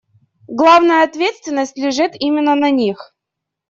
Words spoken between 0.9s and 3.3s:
ответственность лежит именно на них.